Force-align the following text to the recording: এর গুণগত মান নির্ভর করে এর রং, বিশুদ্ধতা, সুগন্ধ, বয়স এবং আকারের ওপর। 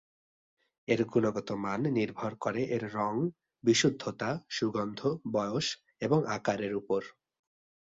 এর 0.87 1.01
গুণগত 1.05 1.49
মান 1.55 1.81
নির্ভর 1.91 2.31
করে 2.35 2.61
এর 2.65 2.83
রং, 2.95 3.13
বিশুদ্ধতা, 3.63 4.29
সুগন্ধ, 4.49 4.99
বয়স 5.31 5.67
এবং 5.99 6.19
আকারের 6.27 6.73
ওপর। 6.75 7.01